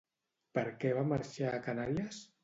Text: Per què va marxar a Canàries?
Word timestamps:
Per 0.57 0.61
què 0.83 0.93
va 0.99 1.03
marxar 1.11 1.51
a 1.57 1.59
Canàries? 1.67 2.23